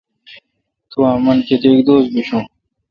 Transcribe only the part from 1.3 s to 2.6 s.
کیتک دوس بشون۔